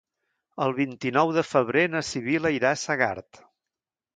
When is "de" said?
1.35-1.43